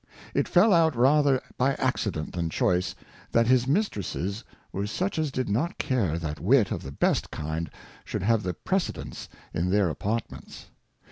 It 0.33 0.47
fell 0.47 0.73
out 0.73 0.95
rather 0.95 1.39
by 1.59 1.75
Accident 1.75 2.33
than 2.33 2.49
Choice, 2.49 2.95
that 3.31 3.45
his 3.45 3.67
Mistresses 3.67 4.43
were 4.71 4.87
such 4.87 5.19
as 5.19 5.29
did 5.31 5.47
not 5.47 5.77
care 5.77 6.17
that 6.17 6.39
Wit 6.39 6.71
of 6.71 6.81
the 6.81 6.91
best 6.91 7.29
kind 7.29 7.69
should 8.03 8.23
have 8.23 8.41
the 8.41 8.55
Precedence 8.55 9.29
in 9.53 9.69
their 9.69 9.89
Apartments. 9.89 10.69